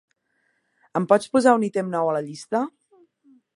Em 0.99 1.05
pots 1.11 1.29
posar 1.37 1.55
un 1.59 1.67
ítem 1.69 1.93
nou 1.99 2.11
a 2.13 2.17
la 2.19 2.25
llista? 2.31 2.65